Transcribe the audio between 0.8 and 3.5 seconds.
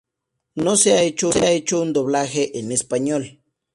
ha hecho un doblaje en español.